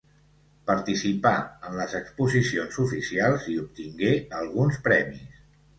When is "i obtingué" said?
3.57-4.15